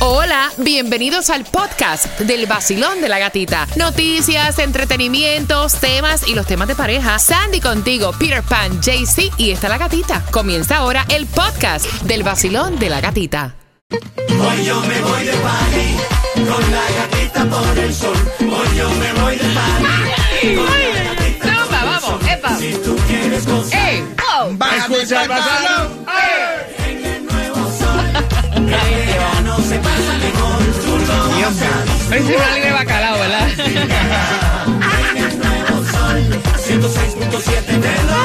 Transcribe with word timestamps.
Hola, 0.00 0.52
bienvenidos 0.58 1.28
al 1.28 1.44
podcast 1.44 2.20
del 2.20 2.46
vacilón 2.46 3.00
de 3.00 3.08
la 3.08 3.18
gatita. 3.18 3.66
Noticias, 3.74 4.60
entretenimientos, 4.60 5.74
temas 5.74 6.28
y 6.28 6.36
los 6.36 6.46
temas 6.46 6.68
de 6.68 6.76
pareja. 6.76 7.18
Sandy 7.18 7.60
contigo, 7.60 8.12
Peter 8.16 8.44
Pan, 8.44 8.80
JC 8.80 9.32
y 9.38 9.50
está 9.50 9.68
la 9.68 9.76
gatita. 9.76 10.24
Comienza 10.30 10.76
ahora 10.76 11.04
el 11.08 11.26
podcast 11.26 11.84
del 12.02 12.22
vacilón 12.22 12.78
de 12.78 12.90
la 12.90 13.00
gatita. 13.00 13.56
Hoy 13.90 14.64
yo 14.64 14.80
me 14.82 15.00
voy 15.00 15.24
de 15.24 15.32
party 15.32 15.96
con 16.48 16.70
la 16.70 16.84
gatita 16.96 17.44
por 17.46 17.78
el 17.78 17.92
sol. 17.92 18.16
Hoy 18.40 18.78
yo 18.78 18.90
me 18.90 19.12
voy 19.20 19.36
de 19.36 19.48
party 19.52 20.54
con 20.54 20.94
la 20.94 21.02
gatita 21.02 21.56
Toma, 21.64 21.84
vamos, 21.84 22.28
epa. 22.28 22.56
Si 22.56 22.72
tú 22.84 22.96
quieres 23.08 23.46
gozar 23.46 23.88
¡Ey! 23.88 24.04
¡Oh! 24.32 24.50
Escucha 24.76 25.22
el 25.24 25.28
vacilón. 25.28 26.06
Se 29.68 29.78
pasa 29.78 30.18
mejor. 30.18 30.58
Tú 30.84 30.98
lo 31.06 31.12
a 31.12 31.48
Hoy 32.10 32.22
sí 32.26 32.34
una 32.34 32.54
libre 32.54 32.72
bacalao, 32.72 33.18
¿verdad? 33.18 33.48
el 35.16 35.38
nuevo 35.38 35.84
sol. 35.84 36.18
106.7 36.66 37.64
te 37.66 37.74
lo. 37.76 38.18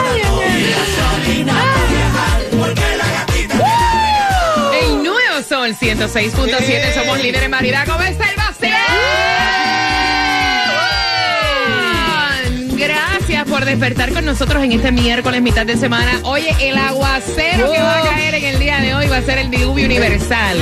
Gasolina 0.73 1.53
viajar, 1.89 2.39
porque 2.51 2.87
la 2.97 3.07
gatita 3.11 3.55
El 4.81 5.03
nuevo 5.03 5.37
Sol 5.47 5.75
106.7. 5.75 6.93
Somos 6.93 7.17
líderes 7.21 7.43
en 7.43 7.51
variedad. 7.51 7.85
¿Cómo 7.85 8.01
está 8.03 8.29
el 8.29 8.42
por 13.63 13.69
despertar 13.71 14.11
con 14.11 14.25
nosotros 14.25 14.61
en 14.61 14.73
este 14.73 14.91
miércoles, 14.91 15.41
mitad 15.41 15.65
de 15.65 15.77
semana. 15.77 16.19
Oye, 16.23 16.53
el 16.59 16.77
aguacero 16.77 17.71
que 17.71 17.79
va 17.79 17.99
a 17.99 18.01
caer 18.09 18.35
en 18.35 18.43
el 18.43 18.59
día 18.59 18.79
de 18.81 18.93
hoy 18.93 19.07
va 19.07 19.17
a 19.17 19.21
ser 19.21 19.37
el 19.37 19.49
diluvio 19.49 19.85
universal. 19.85 20.57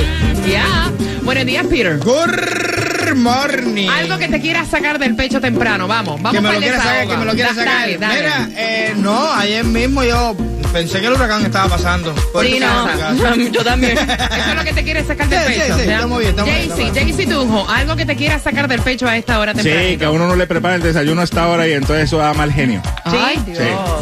Ya. 0.48 0.88
Buenos 1.24 1.44
días, 1.44 1.66
Peter. 1.66 1.98
Good 1.98 3.16
morning. 3.16 3.88
Algo 3.88 4.18
que 4.18 4.28
te 4.28 4.40
quieras 4.40 4.68
sacar 4.68 5.00
del 5.00 5.16
pecho 5.16 5.40
temprano. 5.40 5.88
Vamos, 5.88 6.22
vamos 6.22 6.30
que 6.32 6.40
me 6.40 6.48
para 6.50 6.60
lo 6.60 6.64
el 6.64 6.70
quiera 6.70 6.78
sacar, 6.84 7.08
que 7.08 7.16
me 7.16 7.24
lo 7.24 7.32
quiera 7.32 7.48
Da- 7.48 7.54
sacar. 7.56 7.74
Dale, 7.80 7.98
dale. 7.98 8.20
Mira, 8.20 8.48
eh, 8.54 8.92
no, 8.96 9.32
ayer 9.32 9.64
mismo 9.64 10.04
yo 10.04 10.36
pensé 10.72 11.00
que 11.00 11.06
el 11.06 11.12
huracán 11.12 11.44
estaba 11.44 11.68
pasando. 11.76 12.14
Por 12.32 12.44
Sí, 12.46 12.58
no. 12.60 13.36
Yo 13.52 13.64
también. 13.64 13.98
Eso 13.98 14.50
es 14.50 14.54
lo 14.56 14.64
que 14.64 14.72
te 14.72 14.82
quieres 14.84 15.06
sacar 15.06 15.28
del 15.28 15.38
Sí, 15.46 15.52
sí, 15.54 15.60
pecho. 15.60 15.78
sí, 15.78 15.86
¿ya? 15.86 15.94
estamos 15.94 16.18
bien, 16.18 16.30
estamos 16.30 16.50
bien, 16.54 16.68
Jaycee, 16.68 16.86
estamos 16.86 16.92
bien. 16.94 17.16
Jaycee 17.16 17.26
Tunjo, 17.34 17.70
algo 17.70 17.96
que 17.96 18.06
te 18.06 18.16
quieras 18.16 18.42
sacar 18.42 18.68
del 18.68 18.80
pecho 18.82 19.06
a 19.06 19.16
esta 19.16 19.38
hora 19.38 19.54
temprano. 19.54 19.80
Sí, 19.88 19.96
que 19.96 20.04
a 20.04 20.10
uno 20.10 20.26
no 20.26 20.36
le 20.36 20.46
prepara 20.46 20.74
el 20.76 20.82
desayuno 20.82 21.20
a 21.20 21.24
esta 21.24 21.46
hora 21.48 21.66
y 21.68 21.72
entonces 21.72 22.04
eso 22.06 22.18
da 22.18 22.32
mal 22.34 22.52
genio. 22.52 22.82
Ay, 23.04 23.38
Sí, 23.46 23.52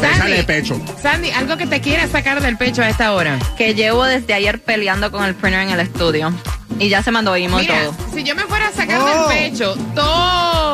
le 0.01 0.15
sale 0.17 0.37
de 0.37 0.43
pecho. 0.43 0.79
Sandy, 1.01 1.31
algo 1.31 1.57
que 1.57 1.67
te 1.67 1.81
quieras 1.81 2.09
sacar 2.11 2.41
del 2.41 2.57
pecho 2.57 2.81
a 2.81 2.89
esta 2.89 3.13
hora. 3.13 3.37
que 3.57 3.73
llevo 3.75 4.05
desde 4.05 4.33
ayer 4.33 4.59
peleando 4.61 5.11
con 5.11 5.23
el 5.25 5.35
printer 5.35 5.61
en 5.61 5.69
el 5.71 5.79
estudio. 5.81 6.33
Y 6.79 6.89
ya 6.89 7.03
se 7.03 7.11
mandó 7.11 7.35
imo 7.37 7.59
y 7.59 7.63
Mira, 7.63 7.83
todo. 7.83 7.95
si 8.15 8.23
yo 8.23 8.33
me 8.33 8.43
fuera 8.43 8.69
a 8.69 8.71
sacar 8.71 8.99
Oh. 9.01 9.27
del 9.29 9.37
pecho 9.51 9.75
todo 9.93 10.70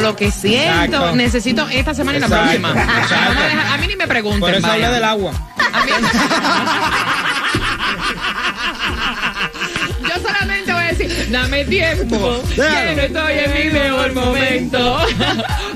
lo 0.00 0.16
que 0.16 0.30
siento, 0.30 0.96
Exacto. 0.96 1.16
necesito 1.16 1.68
esta 1.68 1.94
semana 1.94 2.18
y 2.18 2.20
la 2.20 2.26
Exacto, 2.26 2.44
próxima. 2.60 2.70
exacto. 3.00 3.72
A, 3.72 3.76
mí 3.78 3.86
ni 3.86 3.96
me 3.96 4.06
pregunten. 4.06 4.40
Por 4.40 4.50
eso 4.54 4.62
vaya. 4.66 4.86
hablé 4.86 4.94
del 4.96 5.04
agua. 5.04 5.32
A 5.72 5.84
mí- 5.84 5.90
Yo 10.08 10.14
solamente 10.28 10.72
voy 10.72 10.82
a 10.82 10.86
decir, 10.88 11.28
dame 11.30 11.64
tiempo, 11.64 12.42
que 12.54 12.56
no 12.96 13.02
estoy 13.02 13.32
en 13.38 13.52
mi 13.54 13.70
mejor 13.78 14.12
momento. 14.14 14.98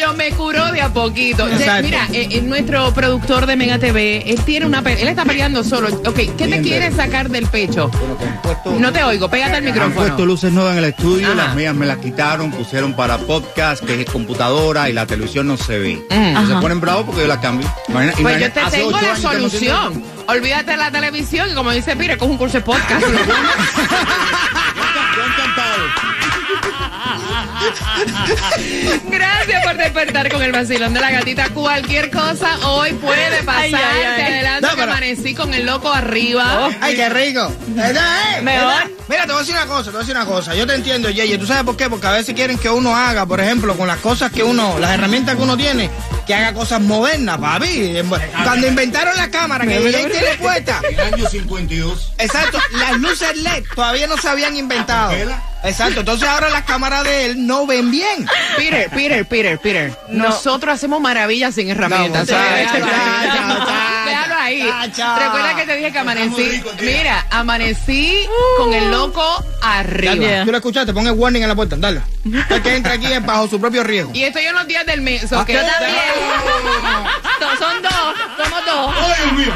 Yo 0.00 0.14
me 0.14 0.30
curo 0.30 0.72
de 0.72 0.80
a 0.80 0.88
poquito. 0.88 1.46
Exacto. 1.46 1.82
Mira, 1.82 2.06
eh, 2.12 2.28
eh, 2.30 2.40
nuestro 2.42 2.90
productor 2.94 3.44
de 3.44 3.54
Mega 3.56 3.78
TV, 3.78 4.22
él 4.30 4.40
tiene 4.46 4.64
una 4.64 4.80
pe- 4.80 5.00
él 5.02 5.08
está 5.08 5.24
peleando 5.26 5.62
solo. 5.62 5.88
Ok, 6.06 6.14
¿qué 6.16 6.30
te 6.38 6.46
Bien, 6.46 6.62
quieres 6.62 6.94
sacar 6.96 7.28
del 7.28 7.46
pecho? 7.46 7.90
No 8.78 8.92
te 8.92 9.02
oigo, 9.04 9.28
pégate 9.28 9.56
al 9.56 9.66
Han 9.66 9.72
puesto 9.74 9.90
micrófono. 9.92 10.26
luces 10.26 10.52
nuevas 10.52 10.72
en 10.72 10.78
el 10.78 10.84
estudio, 10.86 11.26
Ajá. 11.26 11.34
las 11.36 11.54
mías 11.54 11.74
me 11.74 11.84
las 11.84 11.98
quitaron, 11.98 12.50
pusieron 12.50 12.94
para 12.94 13.18
podcast, 13.18 13.84
que 13.84 14.00
es 14.00 14.10
computadora 14.10 14.88
y 14.88 14.94
la 14.94 15.04
televisión 15.06 15.46
no 15.48 15.56
se 15.58 15.78
ve. 15.78 16.02
Mm. 16.08 16.36
Ajá. 16.36 16.46
se 16.46 16.54
ponen 16.62 16.80
bravos 16.80 17.04
porque 17.04 17.20
yo 17.22 17.26
la 17.26 17.40
cambio. 17.40 17.70
Imagina- 17.88 18.12
Pues 18.12 18.22
yo 18.24 18.30
imagina- 18.30 18.50
te 18.54 18.60
hace 18.60 18.76
tengo 18.78 18.88
ocho 18.88 18.96
la 19.02 19.08
años 19.12 19.20
que 19.20 19.24
no 19.26 19.32
solución. 19.50 20.02
Olvídate 20.28 20.70
de 20.70 20.76
la 20.78 20.90
televisión 20.90 21.50
y 21.50 21.54
como 21.54 21.72
dice 21.72 21.94
Pire, 21.96 22.16
coge 22.16 22.30
un 22.32 22.38
curso 22.38 22.56
de 22.58 22.62
podcast. 22.62 23.04
Gracias 29.08 29.64
por 29.64 29.76
despertar 29.76 30.30
con 30.30 30.42
el 30.42 30.52
vacilón 30.52 30.94
de 30.94 31.00
la 31.00 31.10
gatita. 31.10 31.48
Cualquier 31.50 32.10
cosa 32.10 32.58
hoy 32.66 32.92
puede 32.94 33.42
pasar. 33.42 33.62
Ay, 33.64 33.74
ay, 33.74 34.04
amanecí 35.00 35.34
con 35.34 35.54
el 35.54 35.64
loco 35.64 35.90
arriba. 35.92 36.68
Ay, 36.80 36.94
qué 36.94 37.08
rico. 37.08 37.50
¿Verdad, 37.68 38.38
eh? 38.38 38.42
Mejor. 38.42 38.66
¿Verdad? 38.68 38.86
Mira, 39.08 39.22
te 39.22 39.32
voy 39.32 39.36
a 39.36 39.40
decir 39.40 39.54
una 39.54 39.66
cosa, 39.66 39.84
te 39.84 39.90
voy 39.90 39.96
a 39.96 40.00
decir 40.00 40.16
una 40.16 40.26
cosa. 40.26 40.54
Yo 40.54 40.66
te 40.66 40.74
entiendo, 40.74 41.10
Yeye. 41.10 41.38
¿Tú 41.38 41.46
sabes 41.46 41.64
por 41.64 41.76
qué? 41.76 41.88
Porque 41.88 42.06
a 42.06 42.12
veces 42.12 42.34
quieren 42.34 42.58
que 42.58 42.68
uno 42.68 42.94
haga, 42.94 43.26
por 43.26 43.40
ejemplo, 43.40 43.76
con 43.76 43.88
las 43.88 43.98
cosas 43.98 44.30
que 44.30 44.42
uno, 44.42 44.78
las 44.78 44.90
herramientas 44.92 45.36
que 45.36 45.42
uno 45.42 45.56
tiene, 45.56 45.90
que 46.26 46.34
haga 46.34 46.52
cosas 46.52 46.80
modernas, 46.82 47.38
papi. 47.38 47.94
Cuando 48.44 48.68
inventaron 48.68 49.16
la 49.16 49.30
cámara 49.30 49.66
que 49.66 49.80
Yeye 49.80 50.06
tiene 50.10 50.34
puesta, 50.38 50.80
En 50.88 50.94
el 50.94 51.14
año 51.14 51.28
52. 51.28 52.12
exacto, 52.18 52.58
las 52.72 52.98
luces 52.98 53.36
LED 53.38 53.64
todavía 53.74 54.06
no 54.06 54.16
se 54.18 54.28
habían 54.28 54.56
inventado. 54.56 55.12
Exacto, 55.62 56.00
entonces 56.00 56.28
ahora 56.28 56.48
las 56.50 56.64
cámaras 56.64 57.04
de 57.04 57.26
él 57.26 57.46
no 57.46 57.66
ven 57.66 57.90
bien. 57.90 58.26
Peter, 58.56 58.88
Peter, 58.90 59.26
Peter, 59.26 59.58
Peter. 59.58 59.98
Nosotros 60.08 60.74
hacemos 60.74 61.00
maravillas 61.00 61.54
sin 61.54 61.70
herramientas. 61.70 62.28
No, 62.28 62.36
ahí. 64.44 64.60
chacho. 64.92 65.20
Recuerda 65.20 65.56
que 65.56 65.64
te 65.66 65.76
dije 65.76 65.92
que 65.92 65.98
amanecí. 65.98 66.42
rico. 66.42 66.70
Mira, 66.80 67.26
amanecí 67.30 68.26
con 68.58 68.72
el 68.74 68.90
loco 68.90 69.44
arriba. 69.62 70.14
Yeah. 70.14 70.44
Tú 70.44 70.50
lo 70.50 70.56
escuchaste, 70.58 70.92
pon 70.92 71.06
el 71.06 71.12
warning 71.12 71.42
en 71.42 71.48
la 71.48 71.54
puerta, 71.54 71.76
dale. 71.78 72.00
El 72.50 72.62
que 72.62 72.74
entra 72.76 72.94
aquí 72.94 73.06
es 73.12 73.24
bajo 73.24 73.48
su 73.48 73.60
propio 73.60 73.82
riesgo. 73.84 74.10
Y 74.14 74.22
estoy 74.24 74.44
en 74.44 74.54
los 74.54 74.66
días 74.66 74.84
del 74.86 75.00
mes. 75.00 75.24
ok. 75.32 75.48
Yo 75.48 75.60
también. 75.60 75.96
Dos- 77.40 77.50
Son 77.60 77.82
dos, 77.82 77.92
somos 78.42 78.64
dos. 78.64 78.94
¡Ay. 78.96 79.50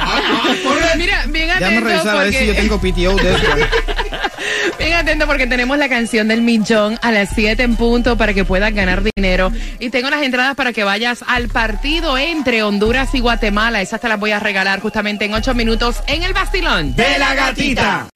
Mira, 0.96 1.24
bien 1.26 1.48
Déjame 1.48 1.66
atento 1.78 1.88
revisar 1.88 2.16
a 2.16 2.20
ver 2.20 2.32
si 2.34 2.46
yo 2.46 2.54
porque, 2.54 2.60
tengo 2.62 2.78
PTO 2.78 3.16
de 3.22 3.34
eso. 3.34 3.46
bien 4.78 4.92
atento 4.94 5.26
porque 5.26 5.47
tenemos 5.47 5.78
la 5.78 5.88
canción 5.88 6.28
del 6.28 6.42
millón 6.42 6.98
a 7.02 7.12
las 7.12 7.30
7 7.34 7.62
en 7.62 7.76
punto 7.76 8.16
para 8.16 8.34
que 8.34 8.44
puedas 8.44 8.72
ganar 8.75 9.02
dinero. 9.02 9.52
Y 9.78 9.91
tengo 9.91 10.10
las 10.10 10.22
entradas 10.22 10.54
para 10.54 10.72
que 10.72 10.84
vayas 10.84 11.25
al 11.26 11.48
partido 11.48 12.16
entre 12.19 12.62
Honduras 12.62 13.14
y 13.14 13.20
Guatemala. 13.20 13.82
Esas 13.82 14.00
te 14.00 14.08
las 14.08 14.19
voy 14.19 14.32
a 14.32 14.41
regalar 14.41 14.80
justamente 14.80 15.25
en 15.25 15.34
8 15.34 15.54
minutos 15.54 16.02
en 16.06 16.22
el 16.22 16.32
Bastilón. 16.32 16.94
De 16.94 17.19
la 17.19 17.34
gatita. 17.34 18.08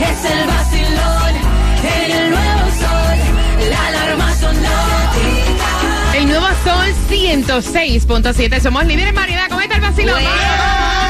Es 0.00 0.24
el 0.24 0.46
vacilón 0.46 1.34
en 2.04 2.10
el 2.10 2.30
nuevo 2.30 2.70
sol. 2.80 3.68
La 3.70 3.86
alarma 3.88 4.34
sonó. 4.34 4.90
El 6.14 6.26
nuevo 6.26 6.46
Sol 6.64 6.94
106.7. 7.08 8.60
Somos 8.60 8.84
líderes 8.84 9.10
en 9.10 9.14
variedad. 9.14 9.48
¿Cómo 9.48 9.60
está 9.60 9.76
el 9.76 9.80
vacilón? 9.80 10.14
Bueno. 10.14 11.09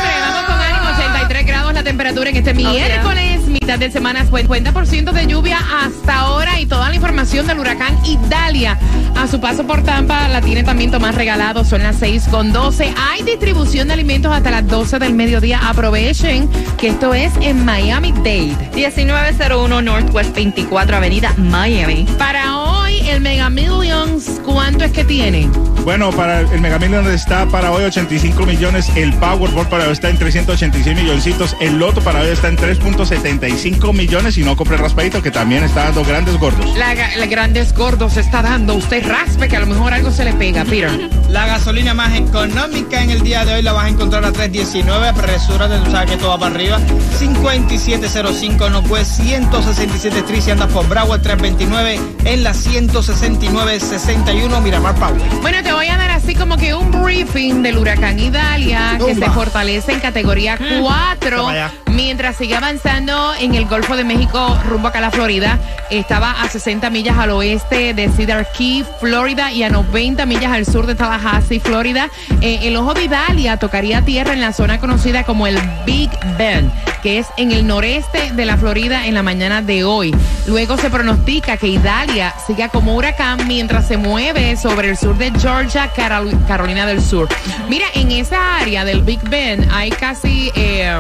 La 1.81 1.85
temperatura 1.85 2.29
en 2.29 2.37
este 2.37 2.53
miércoles, 2.53 3.41
mitad 3.47 3.79
de 3.79 3.91
semana, 3.91 4.27
50% 4.27 5.13
de 5.13 5.27
lluvia 5.27 5.59
hasta 5.83 6.21
ahora 6.21 6.61
y 6.61 6.67
toda 6.67 6.91
la 6.91 6.95
información 6.95 7.47
del 7.47 7.59
huracán 7.59 7.99
Idalia 8.05 8.79
a 9.17 9.27
su 9.27 9.41
paso 9.41 9.67
por 9.67 9.83
Tampa 9.83 10.29
la 10.29 10.43
tiene 10.43 10.63
también 10.63 10.91
Tomás 10.91 11.15
Regalado. 11.15 11.65
Son 11.65 11.83
las 11.83 11.97
6 11.97 12.29
con 12.31 12.53
12. 12.53 12.93
Hay 12.99 13.23
distribución 13.23 13.89
de 13.89 13.95
alimentos 13.95 14.31
hasta 14.31 14.51
las 14.51 14.67
12 14.69 14.99
del 14.99 15.15
mediodía. 15.15 15.59
Aprovechen 15.71 16.51
que 16.77 16.89
esto 16.89 17.15
es 17.15 17.33
en 17.41 17.65
Miami-Dade. 17.65 18.73
1901 18.75 19.81
Northwest 19.81 20.35
24 20.35 20.97
Avenida, 20.99 21.33
Miami. 21.39 22.07
Para 22.19 22.59
hoy, 22.59 23.09
el 23.09 23.23
Mega 23.23 23.49
Millions, 23.49 24.39
¿cuánto 24.45 24.85
es 24.85 24.93
que 24.93 25.05
tiene? 25.05 25.49
Bueno, 25.85 26.11
para 26.11 26.41
el 26.41 26.61
Mega 26.61 26.79
Millions 26.79 27.09
está 27.09 27.47
para 27.47 27.73
hoy 27.73 27.85
85 27.85 28.45
millones, 28.45 28.91
el 28.97 29.15
Powerball 29.15 29.67
para 29.69 29.87
hoy 29.87 29.93
está 29.93 30.11
en 30.11 30.19
386 30.19 30.97
milloncitos, 30.97 31.57
el 31.61 31.79
Loto 31.79 32.03
para 32.03 32.21
hoy 32.21 32.29
está 32.29 32.49
en 32.49 32.59
3.75 32.59 33.95
millones 33.95 34.37
y 34.39 34.45
no 34.45 34.57
compre 34.57 34.77
raspadito 34.77 35.23
que 35.23 35.31
también 35.31 35.63
está 35.65 35.85
dando 35.85 36.05
grandes 36.05 36.39
gordos. 36.39 36.77
La, 36.77 36.95
grandes 37.27 37.73
gordos 37.75 38.17
está 38.17 38.43
dando. 38.43 38.75
Usted 38.75 39.07
raspe 39.07 39.49
que 39.49 39.57
a 39.57 39.61
lo 39.61 39.67
mejor 39.67 39.95
algo 39.95 40.11
se 40.11 40.25
le 40.25 40.33
pega, 40.35 40.65
Peter. 40.65 40.91
La 41.29 41.47
gasolina 41.47 41.95
más 41.95 42.15
económica 42.15 43.03
en 43.03 43.11
el 43.11 43.23
día 43.23 43.45
de 43.45 43.55
hoy 43.55 43.63
la 43.63 43.73
vas 43.73 43.87
a 43.87 43.89
encontrar 43.89 44.25
a 44.25 44.33
3.19. 44.33 45.09
Apresúrate, 45.09 45.79
tú 45.85 45.91
sabes 45.91 46.11
que 46.11 46.19
todo 46.19 46.31
va 46.31 46.39
para 46.39 46.55
arriba. 46.55 46.79
57.05 47.19 48.71
no 48.71 48.83
pues 48.83 49.09
167 49.09 50.19
Street 50.19 50.43
si 50.43 50.51
andas 50.51 50.71
por 50.73 50.87
Broward 50.89 51.23
329 51.23 51.99
en 52.25 52.45
la 52.45 52.53
169.61 52.53 54.63
Miramar 54.63 54.95
Power. 54.97 55.23
Bueno, 55.41 55.63
te 55.63 55.70
voy 55.73 55.89
a 55.89 55.97
dar 55.97 56.11
así 56.11 56.35
como 56.35 56.57
que 56.57 56.75
un 56.75 56.91
briefing 56.91 57.63
del 57.63 57.79
huracán 57.79 58.19
Idalia 58.19 58.99
que 59.05 59.15
se 59.15 59.31
fortalece 59.31 59.93
en 59.93 60.01
categoría 60.01 60.59
4 60.81 61.37
Toma 61.37 61.55
ya. 61.55 61.73
mientras 61.87 62.37
sigue 62.37 62.55
avanzando 62.57 63.35
en 63.39 63.55
el 63.55 63.67
Golfo 63.67 63.97
de 63.97 64.05
México 64.05 64.59
rumbo 64.67 64.89
acá 64.89 64.99
a 64.99 65.03
la 65.03 65.11
Florida. 65.11 65.59
Estaba 65.91 66.41
a 66.43 66.49
60 66.49 66.89
millas 66.91 67.19
al 67.19 67.31
oeste 67.31 67.95
de 67.95 68.09
Cedar 68.09 68.47
Key, 68.57 68.85
Florida 69.01 69.53
y 69.53 69.63
a 69.65 69.69
90 69.69 70.25
millas 70.25 70.53
al 70.53 70.65
sur 70.65 70.87
de 70.87 70.95
Tallahassee, 70.95 71.61
Florida. 71.61 72.09
Eh, 72.41 72.61
el 72.63 72.77
ojo 72.77 72.95
de 72.95 73.05
Idalia 73.05 73.57
tocaría 73.59 74.03
tierra 74.03 74.33
en 74.33 74.41
la 74.41 74.53
zona 74.53 74.79
conocida 74.81 75.25
como 75.25 75.47
el 75.47 75.59
Big 75.85 76.11
Bend, 76.39 76.73
que 77.03 77.11
que 77.11 77.19
es 77.19 77.27
en 77.37 77.51
el 77.51 77.67
noreste 77.67 78.31
de 78.35 78.45
la 78.45 78.57
Florida 78.57 79.05
en 79.05 79.15
la 79.15 79.25
mañana 79.25 79.63
de 79.63 79.83
hoy. 79.83 80.15
Luego 80.47 80.77
se 80.77 80.91
pronostica 80.91 81.57
que 81.57 81.67
Idalia 81.67 82.33
siga 82.47 82.69
como 82.69 82.95
huracán 82.95 83.49
mientras 83.49 83.89
se 83.89 83.97
mueve 83.97 84.57
sobre 84.57 84.91
el 84.91 84.97
sur 84.97 85.19
de 85.19 85.33
Georgia, 85.33 85.60
Carol- 85.69 86.37
Carolina 86.47 86.87
del 86.87 87.03
Sur. 87.03 87.29
Mira, 87.69 87.87
en 87.95 88.11
esa 88.13 88.57
área 88.59 88.85
del 88.85 89.03
Big 89.03 89.21
Bend 89.29 89.69
hay 89.73 89.91
casi... 89.91 90.51
eh, 90.55 90.91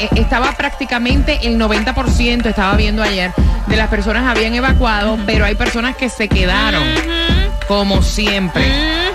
eh, 0.00 0.08
estaba 0.16 0.52
prácticamente 0.52 1.40
el 1.46 1.58
90%, 1.58 2.46
estaba 2.46 2.74
viendo 2.76 3.02
ayer, 3.02 3.30
de 3.66 3.76
las 3.76 3.88
personas 3.88 4.24
habían 4.26 4.54
evacuado, 4.54 5.18
pero 5.26 5.44
hay 5.44 5.54
personas 5.54 5.96
que 5.96 6.08
se 6.08 6.28
quedaron, 6.28 6.82
como 7.68 8.02
siempre. 8.02 8.64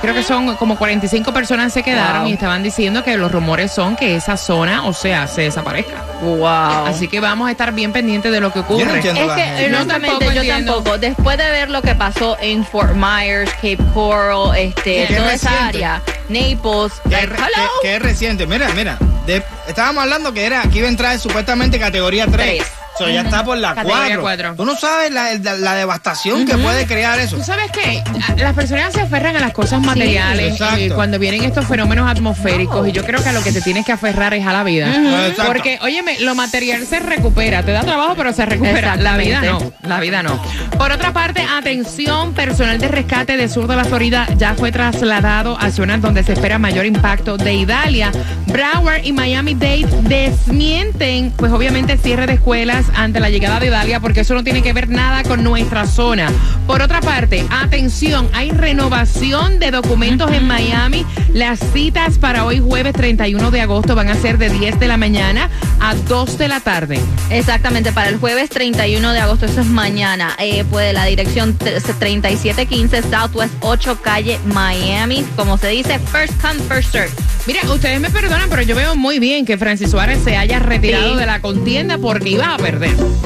Creo 0.01 0.13
que 0.13 0.23
son 0.23 0.55
como 0.57 0.77
45 0.77 1.33
personas 1.33 1.73
se 1.73 1.83
quedaron 1.83 2.21
Wow. 2.21 2.29
y 2.29 2.33
estaban 2.33 2.61
diciendo 2.63 3.03
que 3.03 3.17
los 3.17 3.31
rumores 3.31 3.71
son 3.71 3.95
que 3.95 4.15
esa 4.15 4.37
zona, 4.37 4.85
o 4.85 4.93
sea, 4.93 5.27
se 5.27 5.41
desaparezca. 5.43 6.03
Wow. 6.21 6.45
Así 6.87 7.07
que 7.07 7.19
vamos 7.19 7.47
a 7.47 7.51
estar 7.51 7.73
bien 7.73 7.91
pendientes 7.91 8.31
de 8.31 8.39
lo 8.39 8.53
que 8.53 8.59
ocurre. 8.59 8.79
Yo 8.79 8.85
no 8.85 8.95
entiendo 8.95 9.21
Es 9.21 9.27
que 9.59 9.65
honestamente 9.65 10.07
tampoco 10.07 10.31
yo 10.31 10.41
entiendo. 10.41 10.73
tampoco. 10.75 10.97
Después 10.99 11.37
de 11.37 11.51
ver 11.51 11.69
lo 11.69 11.81
que 11.81 11.95
pasó 11.95 12.37
en 12.39 12.63
Fort 12.65 12.93
Myers, 12.95 13.51
Cape 13.55 13.79
Coral, 13.93 14.55
este, 14.57 15.05
Qué 15.07 15.15
toda 15.15 15.33
esa 15.33 15.65
área, 15.67 16.01
Naples, 16.29 16.93
Que, 17.03 17.09
like, 17.11 17.95
es 17.95 18.01
reciente. 18.01 18.45
Mira, 18.47 18.69
mira. 18.75 18.97
de- 19.25 19.43
estábamos 19.67 20.03
hablando 20.03 20.31
que 20.33 20.45
era 20.45 20.61
que 20.63 20.77
iba 20.79 20.87
a 20.87 20.91
entrar 20.91 21.17
supuestamente 21.19 21.79
categoría 21.79 22.25
3. 22.27 22.57
Tres. 22.57 22.67
So, 22.97 23.09
ya 23.09 23.21
está 23.21 23.43
por 23.43 23.57
la 23.57 23.75
Categoría 23.75 24.17
4. 24.19 24.21
cuatro. 24.21 24.55
Tú 24.55 24.65
no 24.65 24.75
sabes 24.75 25.11
la, 25.11 25.33
la- 25.35 25.55
la 25.57 25.75
devastación 25.75 26.45
que 26.45 26.57
puede 26.57 26.85
crear 26.87 27.19
eso. 27.19 27.35
Tú 27.37 27.43
sabes 27.43 27.71
que 27.71 28.03
las 28.37 28.53
personas 28.53 28.93
se 28.93 29.01
aferran 29.01 29.35
a 29.35 29.39
las 29.39 29.53
cosas 29.53 29.81
materiales 29.81 30.53
exacto. 30.53 30.77
eh, 30.77 30.91
cuando 30.93 31.19
vienen 31.19 31.43
estos 31.43 31.65
fenómenos 31.65 32.09
atmosféricos 32.09 32.87
y 32.87 32.91
yo 32.91 33.03
creo 33.05 33.21
que 33.21 33.29
a 33.29 33.33
lo 33.33 33.43
que 33.43 33.51
te 33.51 33.61
tienes 33.61 33.85
que 33.85 33.91
aferrar 33.91 34.33
es 34.33 34.45
a 34.47 34.53
la 34.53 34.63
vida. 34.63 34.87
Exacto. 35.27 35.43
Porque, 35.51 35.79
óyeme, 35.81 36.19
lo 36.21 36.33
material 36.35 36.85
se 36.85 36.99
recupera, 36.99 37.63
te 37.63 37.71
da 37.71 37.81
trabajo 37.81 38.15
pero 38.15 38.33
se 38.33 38.45
recupera. 38.45 38.95
La 38.95 39.17
vida 39.17 39.41
no, 39.41 39.57
Exactamente. 39.57 39.87
la 39.87 39.99
vida 39.99 40.23
no. 40.23 40.41
Por 40.77 40.91
otra 40.91 41.13
parte, 41.13 41.41
atención, 41.43 42.33
personal 42.33 42.79
de 42.79 42.87
rescate 42.87 43.37
de 43.37 43.47
sur 43.49 43.67
de 43.67 43.75
la 43.75 43.85
Florida 43.85 44.27
ya 44.37 44.55
fue 44.55 44.71
trasladado 44.71 45.57
a 45.59 45.71
zonas 45.71 46.01
donde 46.01 46.23
se 46.23 46.33
espera 46.33 46.57
mayor 46.57 46.85
impacto 46.85 47.37
de 47.37 47.53
Idalia. 47.53 48.11
Broward 48.47 49.03
y 49.03 49.11
Miami-Dade 49.13 49.85
desmienten, 50.03 51.31
pues 51.35 51.51
obviamente 51.51 51.97
cierre 51.97 52.25
de 52.27 52.33
escuelas 52.33 52.85
ante 52.95 53.19
la 53.19 53.29
llegada 53.29 53.59
de 53.59 53.67
Idalia 53.67 53.99
porque 53.99 54.21
eso 54.21 54.33
no 54.33 54.43
tiene 54.43 54.61
que 54.61 54.73
ver 54.73 54.89
nada 54.89 55.23
con 55.23 55.43
nuestra 55.43 55.85
zona. 55.87 56.31
Por 56.65 56.81
otra 56.81 57.01
parte, 57.01 57.45
atención, 57.49 58.29
hay 58.33 58.51
renovación 58.51 59.59
de 59.59 59.71
documentos 59.71 60.31
en 60.31 60.45
Miami. 60.47 61.05
Las 61.33 61.59
citas 61.73 62.17
para 62.17 62.45
hoy 62.45 62.59
jueves 62.59 62.93
31 62.93 63.51
de 63.51 63.61
agosto 63.61 63.95
van 63.95 64.09
a 64.09 64.15
ser 64.15 64.37
de 64.37 64.49
10 64.49 64.79
de 64.79 64.87
la 64.87 64.97
mañana 64.97 65.49
a 65.79 65.93
2 65.95 66.37
de 66.37 66.47
la 66.47 66.59
tarde. 66.59 66.99
Exactamente, 67.29 67.91
para 67.91 68.09
el 68.09 68.17
jueves 68.17 68.49
31 68.49 69.13
de 69.13 69.19
agosto, 69.19 69.45
eso 69.45 69.61
es 69.61 69.67
mañana, 69.67 70.35
eh, 70.39 70.63
pues 70.69 70.93
la 70.93 71.05
dirección 71.05 71.53
t- 71.53 71.79
3715 71.81 73.01
Southwest 73.03 73.53
8 73.61 73.99
calle 74.01 74.39
Miami, 74.45 75.25
como 75.35 75.57
se 75.57 75.67
dice, 75.69 75.99
first 75.99 76.33
come, 76.41 76.59
first 76.67 76.91
serve. 76.91 77.09
Mira, 77.45 77.61
ustedes 77.71 77.99
me 78.01 78.09
perdonan, 78.09 78.49
pero 78.49 78.61
yo 78.61 78.75
veo 78.75 78.95
muy 78.95 79.19
bien 79.19 79.45
que 79.45 79.57
Francis 79.57 79.91
Suárez 79.91 80.19
se 80.23 80.35
haya 80.35 80.59
retirado 80.59 81.13
Sí. 81.13 81.19
de 81.19 81.25
la 81.25 81.39
contienda 81.41 81.97
porque 81.97 82.29
iba 82.31 82.53
a 82.53 82.57
perder. 82.57 82.76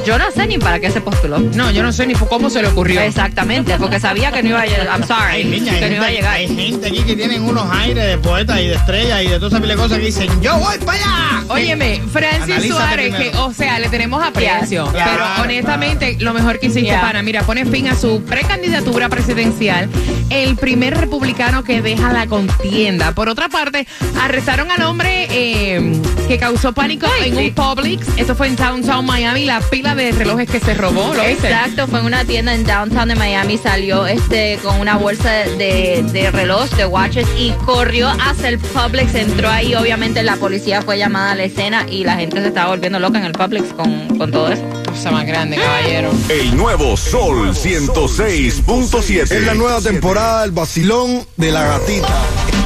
Yo 0.06 0.18
no 0.18 0.32
sé 0.32 0.48
ni 0.48 0.58
para 0.58 0.80
qué 0.80 0.90
se 0.92 1.02
postuló. 1.02 1.40
No, 1.40 1.72
yo 1.72 1.84
no 1.84 1.92
sé 1.92 2.06
ni 2.08 2.14
cómo 2.14 2.50
se 2.50 2.62
le 2.62 2.68
ocurrió. 2.70 3.02
Exactamente, 3.02 3.78
porque 3.78 4.00
sabía 4.00 4.32
que 4.32 4.42
no 4.44 4.50
iba 4.50 4.62
a 4.62 4.66
llegar. 4.66 4.88
I'm 4.88 5.04
sorry, 5.06 5.32
Hay, 5.32 5.44
niña, 5.46 5.74
hay, 5.74 5.80
que 5.80 5.90
no 5.90 5.96
iba 5.96 6.06
a 6.06 6.08
gente, 6.08 6.18
llegar. 6.22 6.34
hay 6.36 6.48
gente 6.56 6.88
aquí 6.88 7.00
que 7.04 7.16
tienen 7.16 7.44
unos 7.44 7.66
aires 7.72 8.06
de 8.06 8.18
poeta 8.18 8.62
y 8.62 8.68
de 8.68 8.76
estrella 8.76 9.22
y 9.24 9.28
de 9.28 9.38
todas 9.40 9.54
esas 9.54 9.68
de 9.68 9.76
cosas 9.76 9.98
que 10.00 10.06
dicen, 10.06 10.42
yo 10.42 10.58
voy 10.58 10.78
para 10.80 10.98
allá. 10.98 11.44
Óyeme, 11.50 12.02
Francis 12.12 12.44
Analízate 12.44 12.68
Suárez, 12.70 13.16
que, 13.16 13.32
o 13.38 13.54
sea, 13.54 13.80
le 13.80 13.90
tenemos 13.90 14.24
aprecio, 14.24 14.92
Yeah, 14.94 15.06
pero 15.06 15.18
claro, 15.18 15.42
honestamente, 15.44 16.18
lo 16.20 16.34
mejor 16.34 16.60
que 16.60 16.68
hiciste, 16.68 16.82
Yeah. 16.92 17.02
pana, 17.02 17.22
mira, 17.22 17.44
pone 17.44 17.66
fin 17.66 17.88
a 17.88 17.96
su 17.96 18.24
precandidatura 18.24 19.10
presidencial, 19.10 19.90
el 20.30 20.56
primer 20.56 20.98
republicano 20.98 21.64
que 21.64 21.82
deja 21.82 22.12
la 22.14 22.28
contienda. 22.28 23.12
Por 23.14 23.30
otra 23.30 23.50
parte, 23.50 23.86
arrestaron 24.22 24.72
al 24.72 24.82
hombre 24.84 25.28
eh, 25.30 26.02
que 26.28 26.38
causó 26.38 26.74
pánico 26.74 27.08
Ay, 27.22 27.30
en 27.30 27.36
sí. 27.38 27.48
un 27.48 27.54
Publix, 27.56 28.08
esto 28.18 28.36
fue 28.36 28.48
en 28.48 28.56
Downtown 28.56 29.06
Miami, 29.06 29.41
la 29.46 29.60
pila 29.62 29.96
de 29.96 30.12
relojes 30.12 30.50
que 30.50 30.60
se 30.60 30.74
robó, 30.74 31.14
¿lo 31.14 31.24
viste? 31.24 31.48
Exacto, 31.48 31.88
fue 31.88 32.00
en 32.00 32.06
una 32.06 32.26
tienda 32.26 32.54
en 32.54 32.64
downtown 32.64 33.10
de 33.10 33.16
Miami, 33.16 33.58
salió 33.58 34.06
este 34.06 34.60
con 34.64 34.80
una 34.80 34.98
bolsa 34.98 35.32
de, 35.32 36.04
de 36.12 36.32
reloj, 36.32 36.70
de 36.72 36.86
watches 36.86 37.28
y 37.38 37.52
corrió 37.66 38.10
hacia 38.10 38.50
el 38.50 38.60
Publix, 38.60 39.16
entró 39.16 39.50
ahí, 39.50 39.76
obviamente 39.76 40.24
la 40.24 40.36
policía 40.36 40.82
fue 40.82 40.98
llamada 40.98 41.32
a 41.32 41.36
la 41.36 41.44
escena 41.44 41.86
y 41.90 42.04
la 42.04 42.16
gente 42.16 42.42
se 42.42 42.48
estaba 42.48 42.70
volviendo 42.72 43.00
loca 43.00 43.20
en 43.20 43.26
el 43.26 43.34
Publix 43.34 43.74
con, 43.74 44.18
con 44.18 44.32
todo 44.32 44.52
eso. 44.52 44.64
Cosa 44.86 45.12
más 45.12 45.26
grande, 45.26 45.56
caballero. 45.56 46.12
El 46.30 46.56
nuevo 46.58 46.98
Sol 46.98 47.54
106.7. 47.54 49.22
Es 49.22 49.46
la 49.46 49.54
nueva 49.54 49.80
temporada 49.80 50.42
del 50.42 50.52
vacilón 50.52 51.26
de 51.38 51.52
la 51.52 51.64
gatita. 51.64 52.61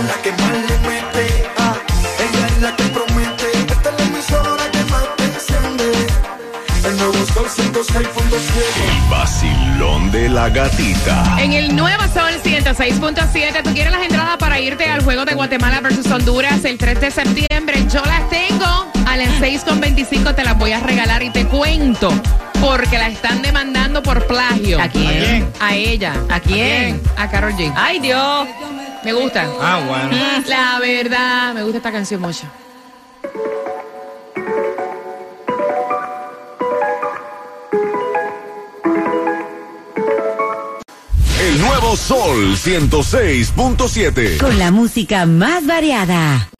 La 0.00 0.14
que 0.22 0.32
más 0.32 0.52
le 0.52 0.78
mete. 0.88 1.44
Ah, 1.58 1.74
ella 2.18 2.46
es 2.46 2.62
la 2.62 2.76
que 2.76 2.84
promete. 2.84 3.46
Esta 3.68 3.90
es 3.90 3.98
la 3.98 4.04
emisora 4.04 4.70
que 4.70 4.84
más 4.90 5.04
te 5.16 5.24
enciende. 5.24 5.92
El 6.84 6.96
nuevo 6.96 7.26
Sol 7.26 7.46
106.7. 7.46 7.92
El 8.88 9.10
vacilón 9.10 10.10
de 10.10 10.28
la 10.28 10.48
gatita. 10.48 11.36
En 11.38 11.52
el 11.52 11.76
nuevo 11.76 12.02
Sol 12.14 12.32
106.7, 12.42 13.62
¿tú 13.62 13.72
quieres 13.72 13.92
las 13.92 14.02
entradas 14.02 14.36
para 14.38 14.58
irte 14.60 14.86
al 14.86 15.02
juego 15.02 15.24
de 15.24 15.34
Guatemala 15.34 15.80
versus 15.80 16.06
Honduras 16.10 16.64
el 16.64 16.78
3 16.78 17.00
de 17.00 17.10
septiembre? 17.10 17.86
Yo 17.92 18.02
las 18.04 18.28
tengo. 18.30 18.90
A 19.06 19.16
las 19.16 19.28
6.25 19.40 20.34
te 20.34 20.42
las 20.42 20.56
voy 20.58 20.72
a 20.72 20.80
regalar 20.80 21.22
y 21.22 21.30
te 21.30 21.44
cuento. 21.46 22.10
Porque 22.60 22.96
la 22.96 23.08
están 23.08 23.42
demandando 23.42 24.02
por 24.02 24.26
plagio. 24.26 24.80
¿A 24.80 24.88
quién? 24.88 25.06
¿A 25.06 25.10
quién? 25.10 25.52
A 25.60 25.74
ella. 25.74 26.14
¿A 26.30 26.40
quién? 26.40 27.00
A 27.16 27.28
Carol 27.28 27.52
G. 27.52 27.72
Ay, 27.76 27.98
Dios. 27.98 28.48
Me 29.04 29.12
gusta. 29.12 29.50
Ah, 29.60 29.82
bueno. 29.86 30.16
La 30.46 30.78
verdad, 30.78 31.54
me 31.54 31.62
gusta 31.62 31.78
esta 31.78 31.92
canción 31.92 32.20
mucho. 32.20 32.44
El 41.40 41.60
nuevo 41.60 41.96
Sol 41.96 42.56
106.7. 42.56 44.38
Con 44.38 44.58
la 44.58 44.70
música 44.70 45.26
más 45.26 45.66
variada. 45.66 46.51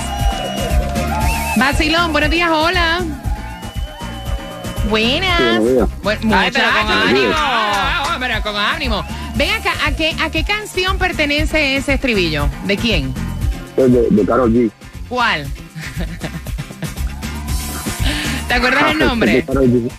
Vacilón, 1.55 2.12
buenos 2.12 2.29
días, 2.29 2.50
hola. 2.51 3.00
Buenas. 4.89 5.62
Bu- 5.62 5.88
Ay, 6.12 6.13
pero 6.19 6.19
con 6.19 6.27
muchachos, 6.27 6.62
ánimo. 7.10 7.34
ah, 7.36 8.17
pero 8.19 8.41
con 8.41 8.55
ánimo. 8.57 9.05
Ven 9.36 9.51
acá, 9.51 9.72
¿a 9.86 9.91
qué, 9.91 10.13
¿a 10.22 10.29
qué 10.29 10.43
canción 10.43 10.98
pertenece 10.98 11.77
ese 11.77 11.93
estribillo? 11.93 12.50
¿De 12.65 12.75
quién? 12.77 13.13
De, 13.77 14.07
de 14.10 14.25
Carol 14.25 14.51
G. 14.51 14.72
¿Cuál? 15.07 15.48
¿Te 18.48 18.53
acuerdas 18.53 18.91
el 18.91 18.98
nombre? 19.00 19.34
De 19.34 19.43
Karol 19.43 19.65
G. 19.67 19.91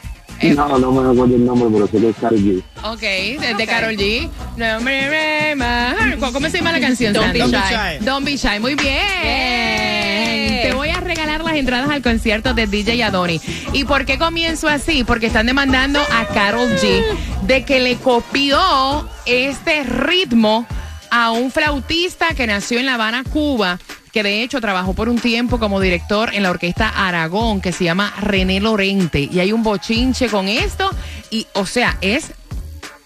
No, 0.54 0.78
no 0.78 0.92
me 0.92 1.10
acuerdo 1.10 1.34
el 1.34 1.44
nombre, 1.44 1.68
pero 1.72 1.86
sé 1.88 1.98
que 1.98 2.10
es 2.10 2.16
Carol 2.16 2.38
G. 2.38 2.62
Ok, 2.84 3.00
de, 3.00 3.54
de 3.56 3.66
Carol 3.66 3.96
G. 3.96 4.28
No 4.56 4.80
me 4.80 5.08
remas. 5.08 5.96
¿Cómo 6.32 6.48
se 6.48 6.58
llama 6.58 6.72
la 6.72 6.80
canción? 6.80 7.12
Don't 7.12 7.32
be 7.32 7.40
shy. 7.40 8.04
Don't 8.04 8.24
be 8.24 8.36
shy. 8.36 8.60
Muy 8.60 8.74
bien. 8.74 10.62
Te 10.62 10.72
voy 10.74 10.88
a 10.90 11.00
regalar 11.00 11.44
las 11.44 11.54
entradas 11.54 11.90
al 11.90 12.02
concierto 12.02 12.54
de 12.54 12.66
DJ 12.66 13.02
Adoni. 13.04 13.40
¿Y 13.72 13.84
por 13.84 14.04
qué 14.04 14.18
comienzo 14.18 14.68
así? 14.68 15.04
Porque 15.04 15.26
están 15.26 15.46
demandando 15.46 16.00
a 16.00 16.26
Carol 16.26 16.68
G 16.76 17.02
de 17.42 17.64
que 17.64 17.80
le 17.80 17.96
copió 17.96 19.08
este 19.26 19.82
ritmo 19.84 20.66
a 21.10 21.30
un 21.30 21.50
flautista 21.50 22.34
que 22.34 22.46
nació 22.46 22.78
en 22.78 22.86
La 22.86 22.94
Habana, 22.94 23.24
Cuba, 23.24 23.78
que 24.12 24.22
de 24.22 24.42
hecho 24.42 24.60
trabajó 24.60 24.94
por 24.94 25.08
un 25.08 25.18
tiempo 25.18 25.58
como 25.58 25.80
director 25.80 26.34
en 26.34 26.42
la 26.42 26.50
orquesta 26.50 26.88
Aragón, 26.88 27.60
que 27.60 27.72
se 27.72 27.84
llama 27.84 28.12
René 28.20 28.60
Lorente. 28.60 29.20
Y 29.20 29.40
hay 29.40 29.52
un 29.52 29.62
bochinche 29.62 30.28
con 30.28 30.48
esto, 30.48 30.90
y 31.30 31.46
o 31.52 31.66
sea, 31.66 31.98
es 32.00 32.32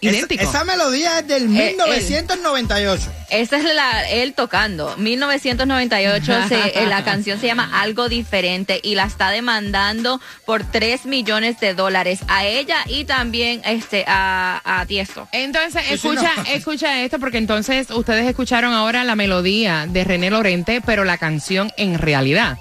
idéntico. 0.03 0.43
Esa, 0.43 0.51
esa 0.59 0.65
melodía 0.65 1.19
es 1.21 1.27
del 1.29 1.45
Eh, 1.45 1.75
1998. 1.79 3.03
Esa 3.31 3.57
es 3.57 3.65
la, 3.75 4.09
él 4.11 4.35
tocando. 4.35 4.95
1998, 4.99 6.33
se- 6.49 6.83
eh, 6.83 6.87
la 6.87 7.03
canción 7.05 7.41
se 7.41 7.47
llama 7.47 7.71
Algo 7.81 8.09
Diferente 8.09 8.81
y 8.83 8.95
la 8.95 9.05
está 9.05 9.31
demandando 9.31 10.21
por 10.45 10.65
3 10.65 11.07
millones 11.07 11.59
de 11.61 11.75
dólares 11.75 12.21
a 12.29 12.45
ella 12.45 12.77
y 12.87 13.05
también 13.05 13.63
este 13.65 14.05
a, 14.07 14.61
a 14.65 14.85
Tiesto. 14.87 15.29
Entonces, 15.33 15.83
Sí, 15.83 15.89
sí, 15.89 15.95
escucha, 15.95 16.31
no. 16.37 16.43
escucha 16.49 17.03
esto, 17.03 17.19
porque 17.19 17.39
entonces 17.39 17.91
ustedes 17.91 18.27
escucharon 18.29 18.75
ahora 18.75 19.05
la 19.05 19.17
melodía 19.17 19.87
de 19.89 20.05
René 20.05 20.31
Lorente, 20.31 20.83
pero 20.85 21.05
la 21.05 21.17
canción 21.17 21.73
en 21.77 21.99
realidad. 21.99 22.59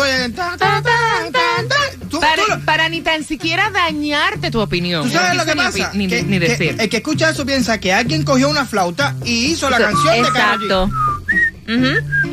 Para, 2.65 2.89
ni 2.89 2.99
tan 3.01 3.23
siquiera 3.23 3.69
dañarte 3.69 4.51
tu 4.51 4.59
opinión. 4.59 5.03
¿Tú 5.05 5.11
sabes 5.11 5.37
lo 5.37 5.45
que 5.45 5.55
ni 5.55 5.61
pasa? 5.61 5.91
Ni, 5.93 6.07
Que- 6.07 6.23
ni 6.23 6.39
que 6.39 6.49
decir. 6.49 6.75
el 6.77 6.89
que 6.89 6.97
escucha 6.97 7.29
eso 7.29 7.45
piensa 7.45 7.79
que 7.79 7.93
alguien 7.93 8.23
cogió 8.23 8.49
una 8.49 8.65
flauta 8.65 9.15
y 9.23 9.45
hizo 9.45 9.69
la 9.69 9.77
canción 9.77 10.23
de 10.23 10.31
Karol 10.31 10.91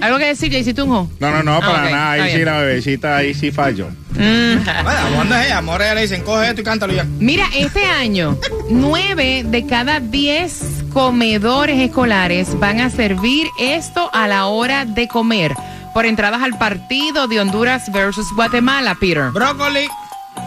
¿Algo 0.00 0.18
que 0.18 0.26
decir, 0.26 0.52
Jaycee 0.52 0.74
Tunjo? 0.74 1.10
No, 1.20 1.30
no, 1.30 1.42
no, 1.42 1.60
para 1.60 1.84
Ah, 1.84 1.90
nada. 1.90 2.16
está 2.16 2.24
Ahí 2.24 2.30
sí 2.30 2.36
bien. 2.36 2.46
la 2.48 2.58
bebecita, 2.58 3.16
ahí 3.16 3.34
sí 3.34 3.50
falló. 3.50 3.88
Bueno, 4.14 5.10
¿dónde 5.16 5.40
es 5.40 5.46
ella? 5.46 5.58
Amor, 5.58 5.80
ella 5.80 5.94
le 5.94 6.02
dicen, 6.02 6.22
coge 6.22 6.48
esto 6.48 6.60
y 6.60 6.64
cántalo 6.64 6.92
ya. 6.92 7.04
Mira, 7.18 7.46
este 7.56 7.84
año, 7.86 8.36
nueve 8.68 9.42
de 9.46 9.66
cada 9.66 10.00
diez 10.00 10.60
comedores 10.92 11.80
escolares 11.80 12.58
van 12.58 12.80
a 12.80 12.90
servir 12.90 13.46
esto 13.58 14.10
a 14.12 14.28
la 14.28 14.46
hora 14.46 14.84
de 14.84 15.08
comer. 15.08 15.54
Por 15.94 16.04
entradas 16.06 16.42
al 16.42 16.58
partido 16.58 17.26
de 17.26 17.40
Honduras 17.40 17.90
versus 17.92 18.26
Guatemala, 18.34 18.94
Peter. 19.00 19.30
Brócoli. 19.30 19.88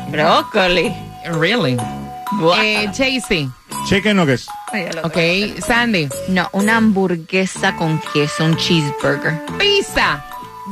Brócoli. 0.10 0.92
Really? 1.40 1.78
Guau. 2.40 2.60
Eh, 2.62 2.90
Jaycee. 2.96 3.50
Chicken 3.88 4.18
nuggets. 4.18 4.48
Ay, 4.76 4.86
ya 4.86 5.02
lo 5.02 5.08
Ok. 5.08 5.18
Sandy. 5.66 6.10
No, 6.28 6.50
una 6.54 6.78
hamburguesa 6.78 7.76
con 7.76 8.02
queso, 8.14 8.44
un 8.46 8.58
cheeseburger. 8.58 9.42
Pizza. 9.58 10.24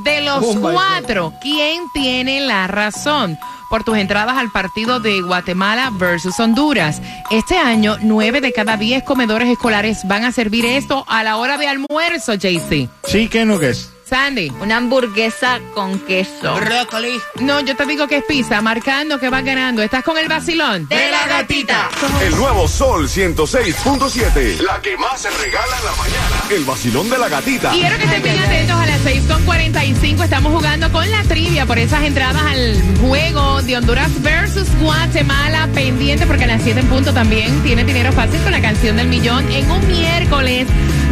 De 0.04 0.22
los 0.22 0.44
Oh, 0.44 0.60
cuatro, 0.60 1.34
¿quién 1.42 1.84
tiene 1.94 2.42
la 2.42 2.66
razón? 2.68 3.38
Por 3.70 3.84
tus 3.84 3.96
entradas 3.98 4.38
al 4.38 4.52
partido 4.52 5.00
de 5.00 5.22
Guatemala 5.22 5.92
versus 5.94 6.40
Honduras. 6.40 7.00
Este 7.32 7.58
año, 7.58 7.98
nueve 8.02 8.42
de 8.42 8.52
cada 8.52 8.76
diez 8.76 9.04
comedores 9.04 9.48
escolares 9.50 10.08
van 10.08 10.26
a 10.26 10.32
servir 10.32 10.66
esto 10.66 11.06
a 11.08 11.24
la 11.24 11.38
hora 11.38 11.58
de 11.58 11.68
almuerzo, 11.68 12.34
JC. 12.34 12.90
Chicken 13.08 13.48
nuggets. 13.48 13.93
Sandy. 14.14 14.52
Una 14.62 14.78
hamburguesa 14.78 15.60
con 15.74 15.98
queso. 16.02 16.54
Brócoli. 16.54 17.20
No, 17.40 17.62
yo 17.62 17.76
te 17.76 17.84
digo 17.88 18.08
que 18.08 18.18
es 18.18 18.24
pizza, 18.24 18.62
marcando 18.62 19.18
que 19.18 19.28
vas 19.28 19.44
ganando. 19.44 19.82
¿Estás 19.82 20.04
con 20.04 20.20
el 20.20 20.28
vacilón? 20.28 20.88
De 20.88 21.10
la 21.10 21.26
gatita. 21.26 21.90
El 22.22 22.36
nuevo 22.36 22.68
Sol 22.68 23.08
106.7. 23.08 24.60
La 24.60 24.80
que 24.84 24.96
más 24.98 25.20
se 25.20 25.32
regala 25.32 25.80
en 25.80 25.86
la 25.86 25.92
mañana. 25.94 26.44
El 26.52 26.64
vacilón 26.64 27.10
de 27.10 27.18
la 27.18 27.28
gatita. 27.28 27.72
Quiero 27.72 27.98
que 27.98 28.04
estén 28.04 28.22
bien 28.22 28.38
atentos 28.38 28.78
a 28.80 28.86
las 28.86 29.04
6.45. 29.04 30.24
Estamos 30.24 30.54
jugando 30.54 30.92
con 30.92 31.10
la 31.10 31.24
trivia 31.24 31.66
por 31.66 31.80
esas 31.80 32.04
entradas 32.04 32.44
al 32.44 32.84
juego 33.02 33.64
de 33.64 33.78
Honduras 33.78 34.12
versus 34.22 34.68
Guatemala. 34.80 35.68
Pendiente 35.74 36.28
porque 36.28 36.44
a 36.44 36.48
las 36.48 36.62
7 36.62 36.82
en 36.82 36.88
punto 36.88 37.16
también 37.16 37.64
tiene 37.64 37.84
dinero 37.84 38.12
fácil 38.12 38.40
con 38.44 38.52
la 38.52 38.62
canción 38.62 38.96
del 38.96 39.08
millón 39.08 39.52
en 39.52 39.72
un 39.72 39.88
miércoles 39.88 40.68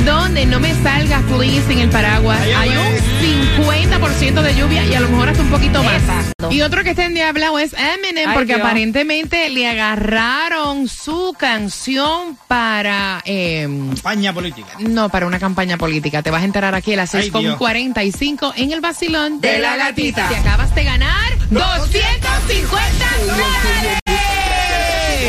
donde 0.06 0.46
no 0.46 0.60
me 0.60 0.74
salgas, 0.82 1.22
please, 1.24 1.62
sin 1.68 1.80
el 1.80 1.90
paraguas. 1.90 2.40
Ay, 2.42 2.54
Hay 2.54 2.70
un 2.70 2.91
50% 3.00 4.42
de 4.42 4.56
lluvia 4.56 4.86
y 4.86 4.94
a 4.94 5.00
lo 5.00 5.10
mejor 5.10 5.30
hasta 5.30 5.42
un 5.44 5.50
poquito 5.50 5.84
más. 5.84 5.96
Exacto. 6.02 6.52
Y 6.52 6.62
otro 6.62 6.84
que 6.84 6.92
está 6.92 7.06
en 7.06 7.14
diablado 7.14 7.60
es 7.60 7.74
Eminem 7.74 8.30
Ay, 8.30 8.34
porque 8.34 8.56
Dios. 8.56 8.60
aparentemente 8.62 9.50
le 9.50 9.68
agarraron 9.70 10.88
su 10.88 11.36
canción 11.38 12.38
para... 12.48 13.22
em, 13.26 13.90
Campaña 13.94 14.34
política. 14.34 14.70
no, 14.80 15.10
para 15.10 15.28
una 15.28 15.40
campaña 15.40 15.78
política. 15.78 16.22
Te 16.24 16.32
vas 16.32 16.42
a 16.42 16.46
enterar 16.46 16.76
aquí 16.76 16.94
a 16.94 16.98
las 16.98 17.14
Ay, 17.16 17.30
6.45 17.32 18.54
en 18.58 18.72
el 18.72 18.82
vacilón 18.82 19.42
De 19.42 19.60
la 19.60 19.76
gatita. 19.78 20.28
Te 20.30 20.36
acabas 20.38 20.74
de 20.76 20.84
ganar 20.84 21.38
250 21.50 23.06
dólares. 23.28 24.00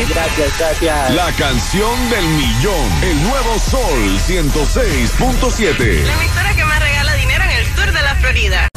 Gracias, 0.09 0.57
gracias. 0.59 1.13
La 1.15 1.31
canción 1.37 2.09
del 2.09 2.25
millón. 2.25 3.03
El 3.03 3.23
nuevo 3.23 3.59
Sol 3.59 4.19
106.7. 4.27 6.03
La 6.03 6.13
emisora 6.13 6.53
que 6.55 6.62
Florida. 8.23 8.69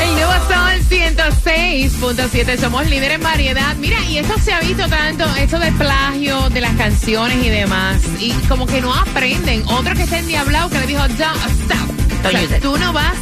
El 0.00 0.14
nuevo 0.14 0.32
Sol 0.48 0.80
106.7, 0.90 2.58
somos 2.58 2.90
líder 2.90 3.12
en 3.12 3.22
variedad. 3.22 3.76
Mira, 3.76 4.00
y 4.06 4.18
esto 4.18 4.34
se 4.40 4.52
ha 4.52 4.58
visto 4.58 4.88
tanto, 4.88 5.24
esto 5.36 5.60
de 5.60 5.70
plagio 5.70 6.50
de 6.50 6.60
las 6.60 6.74
canciones 6.74 7.38
y 7.44 7.50
demás. 7.50 8.02
Y 8.18 8.32
como 8.48 8.66
que 8.66 8.80
no 8.80 8.92
aprenden. 8.92 9.62
Otro 9.68 9.94
que 9.94 10.02
está 10.02 10.18
endiablado 10.18 10.70
que 10.70 10.80
le 10.80 10.86
dijo, 10.88 11.06
"Don't 11.06 11.20
stop. 11.62 12.26
O 12.26 12.48
sea, 12.48 12.58
tú 12.60 12.76
no 12.78 12.92
vas 12.92 13.14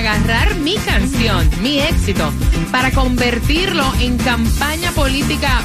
agarrar 0.00 0.54
mi 0.56 0.76
canción, 0.76 1.48
mi 1.60 1.78
éxito, 1.78 2.32
para 2.72 2.90
convertirlo 2.90 3.84
en 4.00 4.16
campaña 4.16 4.90
política 4.92 5.60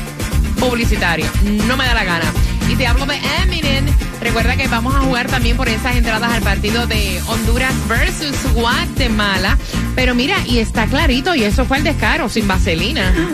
publicitaria. 0.59 1.31
No 1.67 1.77
me 1.77 1.85
da 1.85 1.93
la 1.93 2.03
gana. 2.03 2.25
Y 2.69 2.75
te 2.75 2.85
hablo 2.85 3.05
de 3.05 3.17
Eminem. 3.41 3.85
Recuerda 4.21 4.57
que 4.57 4.67
vamos 4.67 4.93
a 4.93 4.99
jugar 4.99 5.27
también 5.27 5.55
por 5.55 5.69
esas 5.69 5.95
entradas 5.95 6.31
al 6.31 6.41
partido 6.41 6.85
de 6.85 7.21
Honduras 7.27 7.73
versus 7.87 8.35
Guatemala. 8.53 9.57
Pero 9.95 10.13
mira, 10.13 10.35
y 10.45 10.59
está 10.59 10.85
clarito, 10.87 11.33
y 11.35 11.43
eso 11.43 11.65
fue 11.65 11.77
el 11.77 11.83
descaro, 11.83 12.29
sin 12.29 12.47
vaselina. 12.47 13.13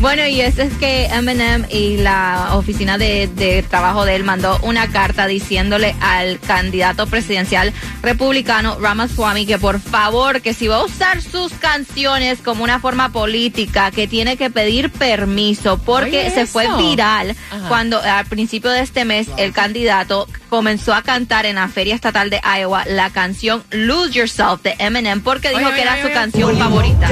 Bueno, 0.00 0.26
y 0.26 0.40
eso 0.40 0.62
es 0.62 0.72
que 0.74 1.06
Eminem 1.06 1.64
y 1.70 1.98
la 1.98 2.50
oficina 2.52 2.98
de, 2.98 3.28
de 3.28 3.62
trabajo 3.62 4.04
de 4.04 4.16
él 4.16 4.24
mandó 4.24 4.58
una 4.62 4.88
carta 4.88 5.26
diciéndole 5.26 5.94
al 6.00 6.38
candidato 6.40 7.06
presidencial 7.06 7.72
republicano 8.02 8.78
Ramaswamy 8.80 9.46
que 9.46 9.58
por 9.58 9.80
favor, 9.80 10.40
que 10.40 10.54
si 10.54 10.68
va 10.68 10.76
a 10.76 10.84
usar 10.84 11.22
sus 11.22 11.52
canciones 11.54 12.40
como 12.40 12.64
una 12.64 12.80
forma 12.80 13.12
política, 13.12 13.90
que 13.90 14.06
tiene 14.06 14.36
que 14.36 14.50
pedir 14.50 14.90
permiso, 14.90 15.78
porque 15.78 16.30
se 16.30 16.46
fue 16.46 16.66
viral 16.76 17.36
Ajá. 17.50 17.68
cuando 17.68 18.00
al 18.00 18.26
principio 18.26 18.70
de 18.70 18.80
este 18.80 19.04
mes 19.04 19.28
el 19.36 19.52
candidato 19.52 20.28
comenzó 20.48 20.94
a 20.94 21.02
cantar 21.02 21.46
en 21.46 21.56
la 21.56 21.68
feria 21.68 21.94
estatal 21.94 22.30
de 22.30 22.40
Iowa 22.44 22.84
la 22.86 23.10
canción 23.10 23.64
Lose 23.70 24.12
Yourself 24.12 24.62
de 24.62 24.76
Eminem 24.78 25.20
porque 25.20 25.48
dijo 25.48 25.66
Oye, 25.66 25.73
que 25.74 25.82
era 25.82 25.92
oye, 25.92 26.00
su 26.00 26.06
oye. 26.06 26.14
canción 26.14 26.58
favorita. 26.58 27.08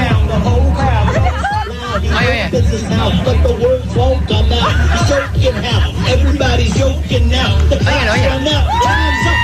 Oye, 2.19 2.28
oye. 2.28 2.50
Óyelo, 7.87 8.12
óyelo. 8.12 9.42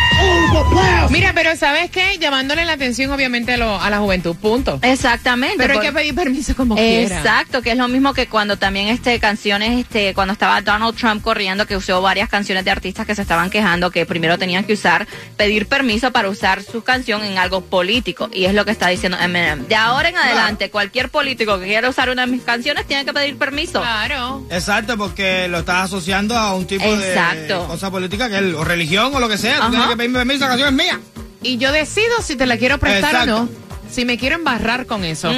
Mira, 1.10 1.32
pero 1.34 1.56
¿sabes 1.56 1.90
qué? 1.90 2.18
Llamándole 2.20 2.64
la 2.66 2.72
atención, 2.72 3.10
obviamente, 3.10 3.54
a, 3.54 3.56
lo- 3.56 3.80
a 3.80 3.88
la 3.88 3.98
juventud. 3.98 4.36
Punto. 4.36 4.78
Exactamente. 4.82 5.56
Pero 5.56 5.74
hay 5.74 5.80
que 5.80 5.92
pedir 5.92 6.14
permiso 6.14 6.54
como 6.54 6.76
quiera. 6.76 7.16
Exacto, 7.16 7.62
que 7.62 7.72
es 7.72 7.78
lo 7.78 7.88
mismo 7.88 8.12
que 8.12 8.26
cuando 8.28 8.56
también 8.58 8.88
este 8.88 9.18
canciones, 9.18 9.78
este, 9.80 10.12
cuando 10.14 10.32
estaba 10.32 10.60
Donald 10.60 10.94
Trump 10.96 11.22
corriendo, 11.22 11.66
que 11.66 11.76
usó 11.76 12.02
varias 12.02 12.28
canciones 12.28 12.64
de 12.64 12.70
artistas 12.70 13.06
que 13.06 13.14
se 13.14 13.22
estaban 13.22 13.48
quejando 13.50 13.90
que 13.90 14.04
primero 14.04 14.38
tenían 14.38 14.64
que 14.64 14.74
usar, 14.74 15.06
pedir 15.36 15.66
permiso 15.66 16.12
para 16.12 16.28
usar 16.28 16.62
su 16.62 16.82
canción 16.84 17.24
en 17.24 17.38
algo 17.38 17.62
político. 17.62 18.28
Y 18.32 18.44
es 18.44 18.52
lo 18.54 18.64
que 18.66 18.70
está 18.72 18.88
diciendo 18.88 19.16
Eminem. 19.18 19.66
De 19.66 19.74
ahora 19.76 20.10
en 20.10 20.16
adelante, 20.16 20.70
cualquier 20.70 21.08
político 21.08 21.58
que 21.58 21.66
quiera 21.66 21.88
usar 21.88 22.10
una 22.10 22.26
de 22.26 22.32
mis 22.32 22.42
canciones 22.42 22.86
tiene 22.86 23.04
que 23.06 23.14
pedir 23.14 23.38
permiso. 23.38 23.80
Claro. 23.80 24.44
Exacto, 24.50 24.96
porque 24.98 25.48
lo 25.48 25.60
estás 25.60 25.84
asociando 25.84 26.36
a 26.36 26.54
un 26.54 26.66
tipo 26.66 26.84
Exacto. 26.84 27.62
de 27.62 27.66
cosa 27.66 27.90
política, 27.90 28.28
que 28.28 28.36
es, 28.38 28.54
o 28.54 28.62
religión 28.64 29.14
o 29.14 29.20
lo 29.20 29.28
que 29.28 29.38
sea. 29.38 29.60
Tú 29.60 29.70
tienes 29.70 29.88
que 29.88 29.96
pedirme 29.96 30.18
permiso, 30.18 30.46
la 30.46 30.57
canción 30.58 30.68
es 30.68 30.74
mía. 30.74 31.00
Y 31.42 31.58
yo 31.58 31.70
decido 31.72 32.20
si 32.22 32.36
te 32.36 32.46
la 32.46 32.56
quiero 32.56 32.78
prestar 32.78 33.14
Exacto. 33.14 33.36
o 33.36 33.42
no. 33.44 33.68
Si 33.90 34.04
me 34.04 34.18
quiero 34.18 34.34
embarrar 34.36 34.84
con 34.84 35.02
eso. 35.02 35.30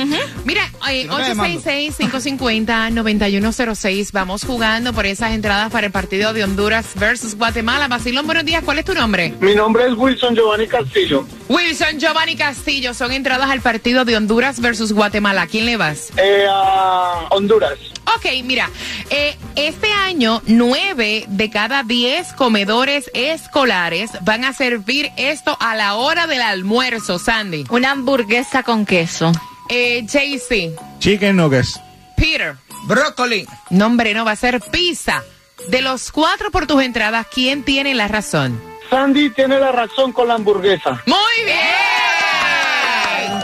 Mira, 0.44 0.64
eh, 0.90 1.02
Si 1.02 1.08
no 1.08 1.18
te 1.18 1.22
demando. 1.28 1.60
866-550-9106. 1.60 4.10
Vamos 4.10 4.42
jugando 4.44 4.92
por 4.92 5.06
esas 5.06 5.34
entradas 5.34 5.70
para 5.70 5.86
el 5.86 5.92
partido 5.92 6.32
de 6.32 6.42
Honduras 6.42 6.86
versus 6.96 7.36
Guatemala. 7.36 7.86
Basilón, 7.86 8.26
buenos 8.26 8.44
días. 8.44 8.64
¿Cuál 8.64 8.80
es 8.80 8.84
tu 8.84 8.92
nombre? 8.92 9.34
Mi 9.40 9.54
nombre 9.54 9.86
es 9.86 9.92
Wilson 9.96 10.34
Giovanni 10.34 10.66
Castillo. 10.66 11.24
Wilson 11.48 12.00
Giovanni 12.00 12.34
Castillo. 12.34 12.92
Son 12.92 13.12
entradas 13.12 13.48
al 13.50 13.60
partido 13.60 14.04
de 14.04 14.16
Honduras 14.16 14.60
versus 14.60 14.92
Guatemala. 14.92 15.42
¿A 15.42 15.46
quién 15.46 15.64
le 15.64 15.76
vas? 15.76 16.10
Eh, 16.16 16.44
a 16.50 17.28
Honduras. 17.30 17.78
Ok, 18.16 18.26
mira, 18.44 18.68
eh, 19.10 19.36
este 19.56 19.92
año 19.92 20.42
nueve 20.46 21.24
de 21.28 21.50
cada 21.50 21.82
diez 21.82 22.32
comedores 22.32 23.10
escolares 23.14 24.10
van 24.22 24.44
a 24.44 24.52
servir 24.52 25.10
esto 25.16 25.56
a 25.60 25.74
la 25.76 25.94
hora 25.94 26.26
del 26.26 26.42
almuerzo, 26.42 27.18
Sandy. 27.18 27.64
Una 27.70 27.92
hamburguesa 27.92 28.62
con 28.62 28.86
queso. 28.86 29.32
Eh, 29.68 30.02
JC, 30.04 30.76
Chicken 30.98 31.36
nuggets. 31.36 31.78
Peter, 32.16 32.56
Brócoli. 32.86 33.46
nombre 33.70 34.12
no 34.14 34.24
va 34.24 34.32
a 34.32 34.36
ser 34.36 34.60
pizza. 34.60 35.22
De 35.68 35.82
los 35.82 36.10
cuatro 36.10 36.50
por 36.50 36.66
tus 36.66 36.82
entradas, 36.82 37.26
¿quién 37.32 37.62
tiene 37.62 37.94
la 37.94 38.08
razón? 38.08 38.60
Sandy 38.88 39.30
tiene 39.30 39.60
la 39.60 39.70
razón 39.70 40.12
con 40.12 40.26
la 40.26 40.34
hamburguesa. 40.34 41.00
Muy 41.06 41.44
bien. 41.44 42.09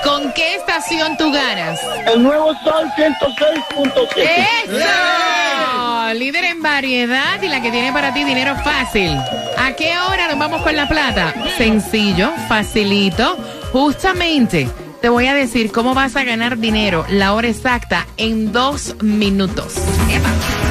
¿Con 0.07 0.33
qué 0.35 0.55
estación 0.55 1.17
tú 1.17 1.33
ganas? 1.33 1.81
El 2.07 2.23
nuevo 2.23 2.55
Sol 2.63 2.89
106.7. 2.97 4.23
¡Eso! 4.65 6.15
Líder 6.15 6.45
en 6.45 6.63
variedad 6.63 7.43
y 7.43 7.49
la 7.49 7.61
que 7.61 7.73
tiene 7.73 7.93
para 7.93 8.15
ti 8.15 8.23
dinero 8.23 8.55
fácil. 8.63 9.19
¿A 9.59 9.73
qué 9.73 9.99
hora 9.99 10.29
nos 10.29 10.39
vamos 10.39 10.63
con 10.63 10.77
la 10.77 10.87
plata? 10.87 11.35
Sencillo, 11.59 12.31
facilito. 12.49 13.37
Justamente 13.73 14.69
te 15.03 15.09
voy 15.09 15.27
a 15.27 15.35
decir 15.35 15.73
cómo 15.73 15.93
vas 15.93 16.15
a 16.15 16.23
ganar 16.23 16.59
dinero, 16.59 17.05
la 17.09 17.35
hora 17.35 17.49
exacta, 17.49 18.07
en 18.17 18.53
dos 18.53 18.95
minutos. 19.03 19.75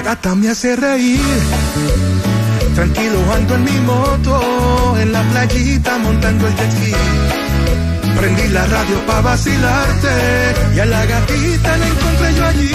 Gata 0.05 0.33
me 0.35 0.47
hace 0.47 0.77
reír. 0.77 1.19
Tranquilo 2.73 3.19
ando 3.33 3.55
en 3.55 3.63
mi 3.65 3.79
moto, 3.81 4.97
en 4.99 5.11
la 5.11 5.21
playita 5.23 5.97
montando 5.97 6.47
el 6.47 6.55
jet 6.55 6.71
ski. 6.71 6.93
Prendí 8.17 8.47
la 8.49 8.65
radio 8.65 9.05
pa' 9.05 9.21
vacilarte 9.21 10.15
y 10.75 10.79
a 10.79 10.85
la 10.85 11.05
gatita 11.05 11.77
la 11.77 11.87
encontré 11.87 12.33
yo 12.35 12.45
allí. 12.45 12.71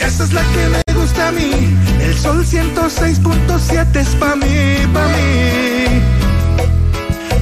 Esa 0.00 0.24
es 0.24 0.32
la 0.32 0.42
que 0.42 0.68
me 0.68 0.82
gusta 0.94 1.28
a 1.28 1.32
mí. 1.32 1.76
El 2.00 2.18
sol 2.18 2.44
106.7 2.44 3.96
es 3.96 4.08
pa' 4.16 4.36
mí, 4.36 4.86
pa' 4.92 5.08
mí. 5.08 6.02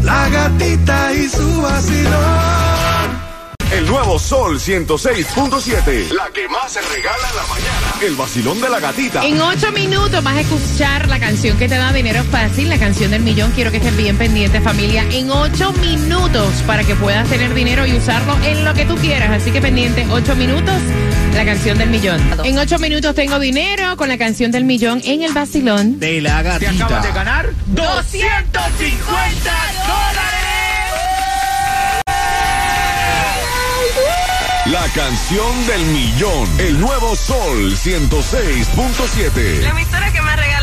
La 0.03 0.29
gatita 0.29 1.13
y 1.15 1.29
su 1.29 1.63
vacilón. 1.63 2.70
El 3.73 3.87
nuevo 3.87 4.19
Sol 4.19 4.59
106.7. 4.59 6.11
La 6.11 6.29
que 6.35 6.49
más 6.49 6.73
se 6.73 6.81
regala 6.81 7.29
en 7.31 7.37
la 7.37 7.43
mañana. 7.43 7.95
El 8.03 8.17
vacilón 8.17 8.61
de 8.61 8.69
la 8.69 8.81
gatita. 8.81 9.25
En 9.25 9.41
ocho 9.41 9.71
minutos 9.71 10.25
vas 10.25 10.35
a 10.35 10.41
escuchar 10.41 11.09
la 11.09 11.21
canción 11.21 11.57
que 11.57 11.69
te 11.69 11.77
da 11.77 11.93
dinero 11.93 12.25
fácil, 12.25 12.69
la 12.69 12.79
canción 12.79 13.13
del 13.13 13.23
millón. 13.23 13.53
Quiero 13.53 13.71
que 13.71 13.77
estés 13.77 13.97
bien 13.97 14.19
pendiente, 14.19 14.61
familia. 14.61 15.05
En 15.13 15.31
ocho 15.31 15.73
minutos 15.75 16.53
para 16.67 16.83
que 16.83 16.97
puedas 16.97 17.29
tener 17.29 17.55
dinero 17.55 17.87
y 17.87 17.97
usarlo 17.97 18.37
en 18.45 18.65
lo 18.65 18.75
que 18.75 18.87
tú 18.87 18.97
quieras. 18.97 19.31
Así 19.31 19.53
que 19.53 19.61
pendiente, 19.61 20.05
ocho 20.11 20.35
minutos, 20.35 20.75
la 21.35 21.45
canción 21.45 21.79
del 21.79 21.91
millón. 21.91 22.21
En 22.45 22.59
ocho 22.59 22.77
minutos 22.81 23.15
tengo 23.15 23.39
dinero 23.39 23.97
con 23.97 24.09
la 24.09 24.19
canción 24.19 24.51
del 24.51 24.65
millón 24.65 25.01
en 25.05 25.23
el 25.23 25.33
vacilón. 25.33 26.01
De 26.01 26.21
la 26.21 26.43
gatita. 26.43 27.13
ganar 27.13 27.51
250 27.67 30.50
La 34.67 34.87
canción 34.95 35.67
del 35.67 35.87
millón. 35.87 36.61
El 36.61 36.79
nuevo 36.79 37.17
Sol 37.17 37.75
106.7. 37.75 39.61
La 39.63 39.71
emisora 39.71 40.13
que 40.13 40.21
más 40.21 40.37
regala 40.37 40.60